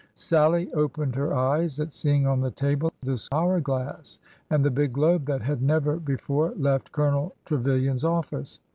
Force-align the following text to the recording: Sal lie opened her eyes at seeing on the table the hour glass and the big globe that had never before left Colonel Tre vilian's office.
Sal 0.15 0.53
lie 0.53 0.67
opened 0.73 1.13
her 1.13 1.31
eyes 1.35 1.79
at 1.79 1.91
seeing 1.91 2.25
on 2.25 2.41
the 2.41 2.49
table 2.49 2.91
the 3.03 3.23
hour 3.31 3.59
glass 3.59 4.19
and 4.49 4.65
the 4.65 4.71
big 4.71 4.93
globe 4.93 5.27
that 5.27 5.43
had 5.43 5.61
never 5.61 5.97
before 5.97 6.55
left 6.57 6.91
Colonel 6.91 7.35
Tre 7.45 7.59
vilian's 7.59 8.03
office. 8.03 8.59